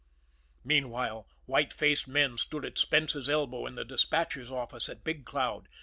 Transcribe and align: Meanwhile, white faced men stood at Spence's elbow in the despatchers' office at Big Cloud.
Meanwhile, 0.63 1.27
white 1.45 1.71
faced 1.71 2.07
men 2.07 2.39
stood 2.39 2.65
at 2.65 2.79
Spence's 2.79 3.29
elbow 3.29 3.67
in 3.67 3.75
the 3.75 3.85
despatchers' 3.85 4.49
office 4.49 4.89
at 4.89 5.03
Big 5.03 5.25
Cloud. 5.25 5.67